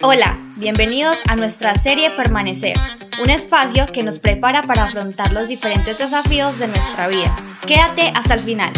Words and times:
Hola, 0.00 0.38
bienvenidos 0.54 1.18
a 1.28 1.34
nuestra 1.34 1.74
serie 1.74 2.12
Permanecer, 2.12 2.76
un 3.20 3.30
espacio 3.30 3.88
que 3.92 4.04
nos 4.04 4.20
prepara 4.20 4.62
para 4.62 4.84
afrontar 4.84 5.32
los 5.32 5.48
diferentes 5.48 5.98
desafíos 5.98 6.56
de 6.60 6.68
nuestra 6.68 7.08
vida. 7.08 7.36
Quédate 7.66 8.12
hasta 8.14 8.34
el 8.34 8.40
final. 8.40 8.72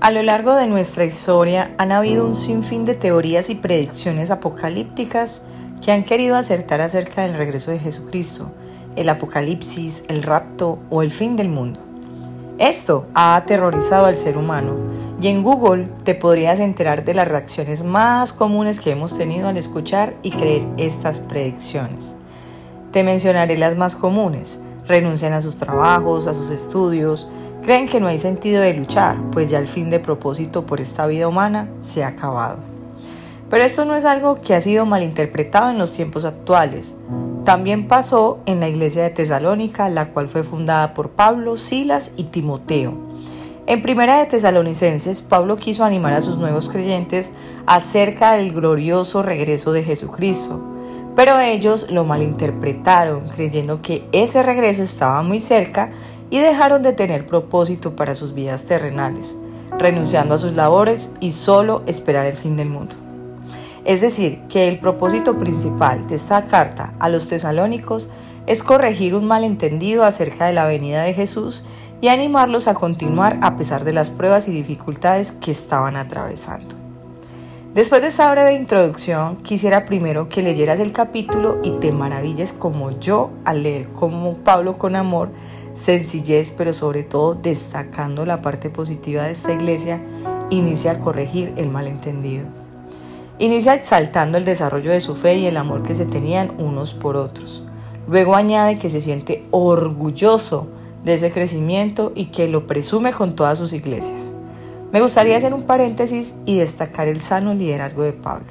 A 0.00 0.12
lo 0.12 0.22
largo 0.22 0.54
de 0.54 0.68
nuestra 0.68 1.04
historia 1.04 1.74
han 1.78 1.90
habido 1.90 2.28
un 2.28 2.36
sinfín 2.36 2.84
de 2.84 2.94
teorías 2.94 3.50
y 3.50 3.56
predicciones 3.56 4.30
apocalípticas 4.30 5.46
que 5.84 5.90
han 5.90 6.04
querido 6.04 6.36
acertar 6.36 6.80
acerca 6.80 7.22
del 7.22 7.34
regreso 7.34 7.72
de 7.72 7.80
Jesucristo, 7.80 8.54
el 8.94 9.08
apocalipsis, 9.08 10.04
el 10.06 10.22
rapto 10.22 10.78
o 10.90 11.02
el 11.02 11.10
fin 11.10 11.34
del 11.34 11.48
mundo. 11.48 11.91
Esto 12.58 13.06
ha 13.14 13.34
aterrorizado 13.36 14.06
al 14.06 14.18
ser 14.18 14.36
humano 14.36 14.76
y 15.20 15.28
en 15.28 15.42
Google 15.42 15.88
te 16.04 16.14
podrías 16.14 16.60
enterar 16.60 17.04
de 17.04 17.14
las 17.14 17.28
reacciones 17.28 17.82
más 17.82 18.32
comunes 18.32 18.78
que 18.78 18.90
hemos 18.90 19.16
tenido 19.16 19.48
al 19.48 19.56
escuchar 19.56 20.14
y 20.22 20.30
creer 20.30 20.66
estas 20.76 21.20
predicciones. 21.20 22.14
Te 22.90 23.04
mencionaré 23.04 23.56
las 23.56 23.76
más 23.76 23.96
comunes. 23.96 24.60
Renuncian 24.86 25.32
a 25.32 25.40
sus 25.40 25.56
trabajos, 25.56 26.26
a 26.26 26.34
sus 26.34 26.50
estudios, 26.50 27.28
creen 27.62 27.88
que 27.88 28.00
no 28.00 28.08
hay 28.08 28.18
sentido 28.18 28.60
de 28.60 28.74
luchar, 28.74 29.16
pues 29.30 29.48
ya 29.48 29.58
el 29.58 29.68
fin 29.68 29.88
de 29.88 30.00
propósito 30.00 30.66
por 30.66 30.80
esta 30.80 31.06
vida 31.06 31.28
humana 31.28 31.68
se 31.80 32.04
ha 32.04 32.08
acabado. 32.08 32.58
Pero 33.48 33.64
esto 33.64 33.84
no 33.84 33.94
es 33.94 34.04
algo 34.04 34.40
que 34.40 34.54
ha 34.54 34.60
sido 34.60 34.84
malinterpretado 34.84 35.70
en 35.70 35.78
los 35.78 35.92
tiempos 35.92 36.24
actuales. 36.24 36.96
También 37.44 37.88
pasó 37.88 38.38
en 38.46 38.60
la 38.60 38.68
iglesia 38.68 39.02
de 39.02 39.10
Tesalónica, 39.10 39.88
la 39.88 40.12
cual 40.12 40.28
fue 40.28 40.42
fundada 40.42 40.94
por 40.94 41.10
Pablo, 41.10 41.56
Silas 41.56 42.12
y 42.16 42.24
Timoteo 42.24 43.12
en 43.64 43.80
Primera 43.80 44.18
de 44.18 44.26
Tesalonicenses, 44.26 45.22
Pablo 45.22 45.56
quiso 45.56 45.84
animar 45.84 46.14
a 46.14 46.20
sus 46.20 46.36
nuevos 46.36 46.68
creyentes 46.68 47.32
acerca 47.64 48.32
del 48.32 48.52
glorioso 48.52 49.22
regreso 49.22 49.72
de 49.72 49.84
Jesucristo, 49.84 50.60
pero 51.14 51.38
ellos 51.38 51.86
lo 51.88 52.04
malinterpretaron, 52.04 53.28
creyendo 53.28 53.80
que 53.80 54.04
ese 54.10 54.42
regreso 54.42 54.82
estaba 54.82 55.22
muy 55.22 55.38
cerca 55.38 55.92
y 56.28 56.40
dejaron 56.40 56.82
de 56.82 56.92
tener 56.92 57.24
propósito 57.24 57.94
para 57.94 58.16
sus 58.16 58.34
vidas 58.34 58.64
terrenales, 58.64 59.36
renunciando 59.78 60.34
a 60.34 60.38
sus 60.38 60.54
labores 60.54 61.14
y 61.20 61.30
solo 61.30 61.82
esperar 61.86 62.26
el 62.26 62.36
fin 62.36 62.56
del 62.56 62.68
mundo. 62.68 63.01
Es 63.84 64.00
decir, 64.00 64.42
que 64.48 64.68
el 64.68 64.78
propósito 64.78 65.38
principal 65.38 66.06
de 66.06 66.14
esta 66.14 66.42
carta 66.42 66.94
a 67.00 67.08
los 67.08 67.26
tesalónicos 67.28 68.08
es 68.46 68.62
corregir 68.62 69.14
un 69.14 69.24
malentendido 69.24 70.04
acerca 70.04 70.46
de 70.46 70.52
la 70.52 70.66
venida 70.66 71.02
de 71.02 71.14
Jesús 71.14 71.64
y 72.00 72.08
animarlos 72.08 72.68
a 72.68 72.74
continuar 72.74 73.38
a 73.42 73.56
pesar 73.56 73.84
de 73.84 73.92
las 73.92 74.10
pruebas 74.10 74.48
y 74.48 74.52
dificultades 74.52 75.32
que 75.32 75.52
estaban 75.52 75.96
atravesando. 75.96 76.76
Después 77.74 78.02
de 78.02 78.08
esta 78.08 78.30
breve 78.30 78.54
introducción, 78.54 79.36
quisiera 79.38 79.84
primero 79.86 80.28
que 80.28 80.42
leyeras 80.42 80.78
el 80.78 80.92
capítulo 80.92 81.58
y 81.62 81.70
te 81.78 81.90
maravilles 81.90 82.52
como 82.52 82.90
yo 83.00 83.30
al 83.44 83.62
leer 83.62 83.88
como 83.88 84.34
Pablo 84.34 84.76
con 84.76 84.94
amor, 84.94 85.30
sencillez, 85.72 86.52
pero 86.52 86.72
sobre 86.74 87.02
todo 87.02 87.34
destacando 87.34 88.26
la 88.26 88.42
parte 88.42 88.68
positiva 88.68 89.24
de 89.24 89.32
esta 89.32 89.52
iglesia, 89.52 90.02
inicia 90.50 90.92
a 90.92 90.98
corregir 90.98 91.54
el 91.56 91.70
malentendido. 91.70 92.61
Inicia 93.38 93.74
exaltando 93.74 94.38
el 94.38 94.44
desarrollo 94.44 94.90
de 94.90 95.00
su 95.00 95.16
fe 95.16 95.36
y 95.36 95.46
el 95.46 95.56
amor 95.56 95.82
que 95.82 95.94
se 95.94 96.04
tenían 96.04 96.52
unos 96.58 96.94
por 96.94 97.16
otros. 97.16 97.64
Luego 98.06 98.34
añade 98.34 98.78
que 98.78 98.90
se 98.90 99.00
siente 99.00 99.44
orgulloso 99.50 100.68
de 101.04 101.14
ese 101.14 101.30
crecimiento 101.30 102.12
y 102.14 102.26
que 102.26 102.48
lo 102.48 102.66
presume 102.66 103.12
con 103.12 103.34
todas 103.34 103.58
sus 103.58 103.72
iglesias. 103.72 104.34
Me 104.92 105.00
gustaría 105.00 105.36
hacer 105.36 105.54
un 105.54 105.62
paréntesis 105.62 106.34
y 106.44 106.58
destacar 106.58 107.08
el 107.08 107.20
sano 107.20 107.54
liderazgo 107.54 108.02
de 108.02 108.12
Pablo. 108.12 108.46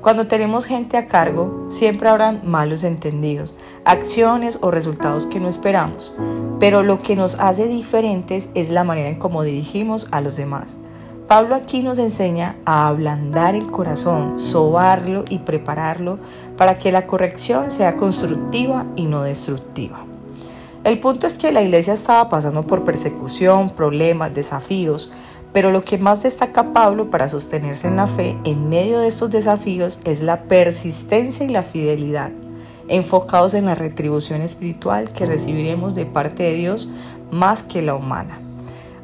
Cuando 0.00 0.26
tenemos 0.26 0.64
gente 0.64 0.96
a 0.96 1.06
cargo, 1.06 1.66
siempre 1.68 2.08
habrán 2.08 2.40
malos 2.44 2.84
entendidos, 2.84 3.54
acciones 3.84 4.58
o 4.62 4.70
resultados 4.70 5.26
que 5.26 5.40
no 5.40 5.48
esperamos, 5.48 6.14
pero 6.58 6.82
lo 6.82 7.02
que 7.02 7.16
nos 7.16 7.38
hace 7.38 7.68
diferentes 7.68 8.48
es 8.54 8.70
la 8.70 8.82
manera 8.82 9.10
en 9.10 9.18
cómo 9.18 9.42
dirigimos 9.42 10.08
a 10.10 10.22
los 10.22 10.36
demás. 10.36 10.78
Pablo 11.30 11.54
aquí 11.54 11.80
nos 11.80 11.98
enseña 11.98 12.56
a 12.64 12.88
ablandar 12.88 13.54
el 13.54 13.70
corazón, 13.70 14.40
sobarlo 14.40 15.24
y 15.28 15.38
prepararlo 15.38 16.18
para 16.56 16.76
que 16.76 16.90
la 16.90 17.06
corrección 17.06 17.70
sea 17.70 17.94
constructiva 17.94 18.86
y 18.96 19.06
no 19.06 19.22
destructiva. 19.22 20.04
El 20.82 20.98
punto 20.98 21.28
es 21.28 21.36
que 21.36 21.52
la 21.52 21.62
iglesia 21.62 21.92
estaba 21.92 22.28
pasando 22.28 22.66
por 22.66 22.82
persecución, 22.82 23.70
problemas, 23.70 24.34
desafíos, 24.34 25.12
pero 25.52 25.70
lo 25.70 25.84
que 25.84 25.98
más 25.98 26.20
destaca 26.20 26.72
Pablo 26.72 27.10
para 27.10 27.28
sostenerse 27.28 27.86
en 27.86 27.94
la 27.94 28.08
fe 28.08 28.36
en 28.42 28.68
medio 28.68 28.98
de 28.98 29.06
estos 29.06 29.30
desafíos 29.30 30.00
es 30.02 30.22
la 30.22 30.42
persistencia 30.48 31.46
y 31.46 31.50
la 31.50 31.62
fidelidad, 31.62 32.32
enfocados 32.88 33.54
en 33.54 33.66
la 33.66 33.76
retribución 33.76 34.42
espiritual 34.42 35.12
que 35.12 35.26
recibiremos 35.26 35.94
de 35.94 36.06
parte 36.06 36.42
de 36.42 36.54
Dios 36.54 36.88
más 37.30 37.62
que 37.62 37.82
la 37.82 37.94
humana. 37.94 38.40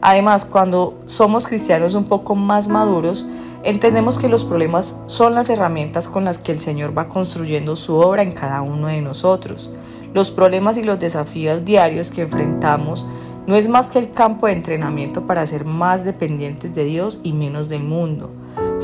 Además, 0.09 0.45
cuando 0.45 1.01
somos 1.07 1.49
cristianos 1.49 1.97
un 1.97 2.05
poco 2.05 2.37
más 2.37 2.69
maduros, 2.69 3.27
entendemos 3.65 4.19
que 4.19 4.29
los 4.29 4.45
problemas 4.45 5.01
son 5.07 5.35
las 5.35 5.51
herramientas 5.51 6.07
con 6.07 6.25
las 6.25 6.39
que 6.39 6.53
el 6.53 6.61
Señor 6.61 6.97
va 6.97 7.09
construyendo 7.09 7.75
su 7.75 7.97
obra 7.97 8.23
en 8.23 8.31
cada 8.31 8.63
uno 8.63 8.87
de 8.87 9.01
nosotros. 9.01 9.69
Los 10.15 10.31
problemas 10.31 10.77
y 10.77 10.85
los 10.85 11.01
desafíos 11.01 11.65
diarios 11.65 12.13
que 12.13 12.23
enfrentamos 12.23 13.05
no 13.49 13.57
es 13.57 13.67
más 13.67 13.91
que 13.91 13.99
el 13.99 14.13
campo 14.13 14.47
de 14.47 14.53
entrenamiento 14.53 15.27
para 15.27 15.45
ser 15.45 15.65
más 15.65 16.05
dependientes 16.05 16.73
de 16.73 16.85
Dios 16.85 17.19
y 17.25 17.33
menos 17.33 17.69
del 17.69 17.83
mundo. 17.83 18.31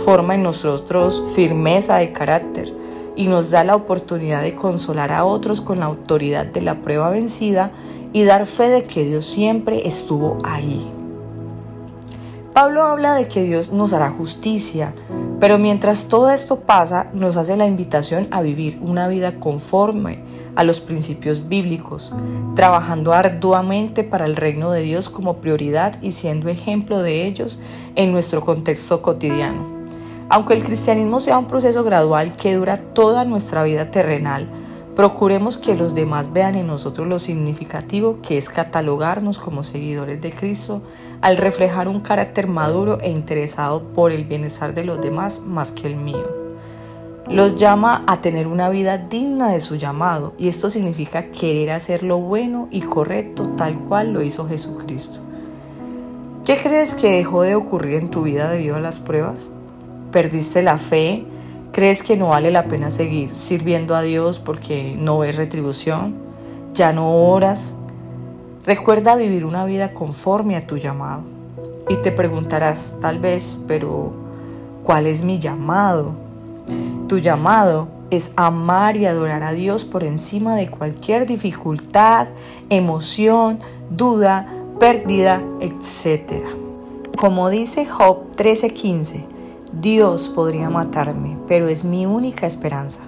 Forma 0.05 0.35
en 0.35 0.43
nosotros 0.43 1.23
firmeza 1.37 1.99
de 1.99 2.11
carácter 2.11 2.75
y 3.15 3.29
nos 3.29 3.49
da 3.53 3.63
la 3.63 3.77
oportunidad 3.77 4.43
de 4.43 4.57
consolar 4.57 5.13
a 5.13 5.25
otros 5.25 5.61
con 5.61 5.79
la 5.79 5.87
autoridad 5.87 6.47
de 6.47 6.63
la 6.63 6.83
prueba 6.83 7.11
vencida 7.11 7.71
y 8.13 8.25
dar 8.25 8.45
fe 8.47 8.71
de 8.71 8.83
que 8.83 9.05
Dios 9.05 9.25
siempre 9.25 9.87
estuvo 9.87 10.39
ahí. 10.43 10.85
Pablo 12.53 12.85
habla 12.85 13.15
de 13.15 13.29
que 13.29 13.43
Dios 13.45 13.73
nos 13.73 13.95
hará 13.95 14.11
justicia, 14.11 14.95
pero 15.41 15.57
mientras 15.57 16.09
todo 16.09 16.31
esto 16.31 16.61
pasa, 16.61 17.07
nos 17.15 17.39
hace 17.39 17.57
la 17.57 17.67
invitación 17.67 18.29
a 18.31 18.43
vivir 18.43 18.79
una 18.83 19.09
vida 19.09 19.41
conforme 19.41 20.23
a 20.55 20.63
los 20.63 20.83
principios 20.83 21.49
bíblicos, 21.49 22.13
trabajando 22.55 23.15
arduamente 23.15 24.05
para 24.05 24.27
el 24.27 24.37
reino 24.37 24.71
de 24.71 24.83
Dios 24.83 25.09
como 25.09 25.39
prioridad 25.39 25.97
y 26.03 26.13
siendo 26.13 26.51
ejemplo 26.51 26.99
de 26.99 27.25
ellos 27.27 27.59
en 27.97 28.13
nuestro 28.13 28.45
contexto 28.45 29.01
cotidiano. 29.01 29.67
Aunque 30.29 30.53
el 30.53 30.63
cristianismo 30.63 31.21
sea 31.21 31.39
un 31.39 31.47
proceso 31.47 31.85
gradual 31.85 32.37
que 32.37 32.55
dura 32.55 32.77
toda 32.77 33.25
nuestra 33.25 33.63
vida 33.63 33.91
terrenal, 33.91 34.47
procuremos 34.95 35.57
que 35.57 35.75
los 35.75 35.95
demás 35.95 36.33
vean 36.33 36.55
en 36.55 36.67
nosotros 36.67 37.07
lo 37.09 37.19
significativo 37.19 38.19
que 38.23 38.39
es 38.39 38.49
catalogarnos 38.49 39.39
como 39.39 39.63
seguidores 39.63 40.21
de 40.21 40.33
Cristo 40.33 40.83
al 41.21 41.37
reflejar 41.37 41.89
un 41.89 42.01
carácter 42.01 42.47
maduro 42.47 42.99
e 43.01 43.11
interesado 43.11 43.83
por 43.93 44.13
el 44.13 44.25
bienestar 44.25 44.75
de 44.75 44.85
los 44.85 45.01
demás 45.01 45.41
más 45.41 45.73
que 45.73 45.87
el 45.87 45.97
mío 45.97 46.43
los 47.29 47.55
llama 47.55 48.05
a 48.07 48.21
tener 48.21 48.47
una 48.47 48.69
vida 48.69 48.99
digna 48.99 49.51
de 49.51 49.61
su 49.61 49.77
llamado 49.77 50.35
y 50.39 50.49
esto 50.49 50.69
significa 50.69 51.31
querer 51.31 51.71
hacer 51.71 52.03
lo 52.03 52.19
bueno 52.19 52.69
y 52.71 52.83
correcto 52.83 53.45
tal 53.57 53.79
cual 53.79 54.13
lo 54.13 54.23
hizo 54.23 54.49
Jesucristo. 54.49 55.21
¿Qué 56.45 56.57
crees 56.57 56.95
que 56.95 57.17
dejó 57.17 57.43
de 57.43 57.55
ocurrir 57.55 57.95
en 57.97 58.11
tu 58.11 58.23
vida 58.23 58.51
debido 58.51 58.77
a 58.77 58.81
las 58.81 58.99
pruebas? 58.99 59.53
¿Perdiste 60.11 60.63
la 60.63 60.77
fe? 60.77 61.25
¿Crees 61.73 62.03
que 62.03 62.19
no 62.19 62.29
vale 62.29 62.51
la 62.51 62.69
pena 62.69 62.91
seguir 62.91 63.35
sirviendo 63.35 63.97
a 63.97 64.03
Dios 64.03 64.41
porque 64.41 64.95
no 64.99 65.21
ves 65.21 65.37
retribución? 65.37 66.15
¿Ya 66.75 66.93
no 66.93 67.11
oras? 67.15 67.77
Recuerda 68.67 69.17
vivir 69.17 69.47
una 69.47 69.65
vida 69.65 69.95
conforme 69.95 70.57
a 70.57 70.67
tu 70.67 70.77
llamado. 70.77 71.23
Y 71.89 71.97
te 71.97 72.13
preguntarás 72.13 72.97
tal 73.01 73.21
vez, 73.21 73.59
pero 73.67 74.13
¿cuál 74.85 75.07
es 75.07 75.23
mi 75.23 75.39
llamado? 75.39 76.13
Tu 77.09 77.21
llamado 77.21 77.89
es 78.11 78.35
amar 78.37 78.99
y 78.99 79.07
adorar 79.07 79.43
a 79.43 79.53
Dios 79.53 79.87
por 79.87 80.05
encima 80.05 80.55
de 80.57 80.69
cualquier 80.69 81.25
dificultad, 81.25 82.29
emoción, 82.69 83.61
duda, 83.89 84.47
pérdida, 84.79 85.43
etc. 85.61 86.45
Como 87.17 87.49
dice 87.49 87.87
Job 87.87 88.31
13:15, 88.37 89.32
Dios 89.81 90.29
podría 90.29 90.71
matarme, 90.71 91.39
pero 91.47 91.69
es 91.69 91.85
mi 91.85 92.07
única 92.07 92.47
esperanza. 92.47 93.01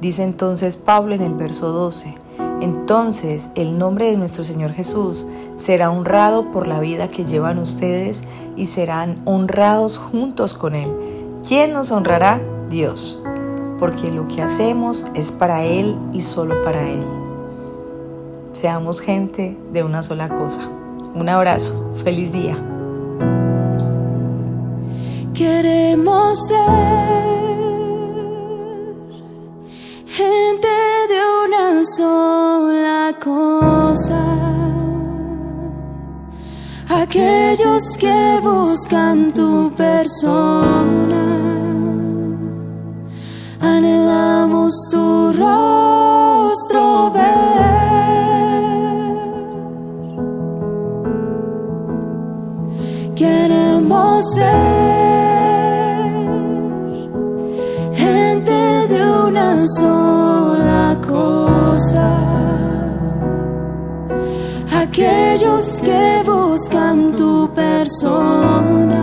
Dice 0.00 0.24
entonces 0.24 0.76
Pablo 0.76 1.14
en 1.14 1.22
el 1.22 1.34
verso 1.34 1.72
12, 1.72 2.14
entonces 2.60 3.50
el 3.54 3.78
nombre 3.78 4.06
de 4.06 4.16
nuestro 4.16 4.44
Señor 4.44 4.72
Jesús 4.72 5.26
será 5.56 5.90
honrado 5.90 6.50
por 6.52 6.66
la 6.66 6.80
vida 6.80 7.08
que 7.08 7.24
llevan 7.24 7.58
ustedes 7.58 8.24
y 8.56 8.66
serán 8.66 9.16
honrados 9.24 9.98
juntos 9.98 10.54
con 10.54 10.74
Él. 10.74 10.90
¿Quién 11.46 11.72
nos 11.72 11.90
honrará? 11.92 12.40
Dios 12.68 13.22
porque 13.78 14.10
lo 14.10 14.26
que 14.28 14.42
hacemos 14.42 15.06
es 15.14 15.30
para 15.30 15.64
Él 15.64 15.96
y 16.12 16.22
solo 16.22 16.62
para 16.62 16.88
Él. 16.88 17.02
Seamos 18.52 19.00
gente 19.00 19.56
de 19.72 19.82
una 19.84 20.02
sola 20.02 20.28
cosa. 20.28 20.68
Un 21.14 21.28
abrazo, 21.28 21.92
feliz 22.02 22.32
día. 22.32 22.56
Queremos 25.36 26.46
ser 26.48 26.56
gente 30.06 30.68
de 31.12 31.20
una 31.44 31.84
sola 31.84 33.14
cosa. 33.22 34.22
Aquellos 36.88 37.98
que 37.98 38.40
buscan 38.42 39.30
tu 39.30 39.70
persona, 39.76 41.26
anhelamos 43.60 44.72
tu 44.90 45.32
rostro 45.32 47.10
ver. 47.10 47.26
Queremos 53.14 54.32
ser 54.32 54.85
sola 59.66 60.96
cosa. 61.06 62.08
Aquellos 64.82 65.80
que 65.82 66.22
buscan 66.24 67.12
tu 67.12 67.48
persona, 67.54 69.02